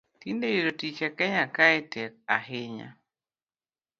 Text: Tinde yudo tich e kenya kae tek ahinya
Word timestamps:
Tinde 0.21 0.47
yudo 0.55 0.71
tich 0.79 1.01
e 1.07 1.09
kenya 1.17 1.45
kae 1.55 1.77
tek 1.93 2.13
ahinya 2.35 2.89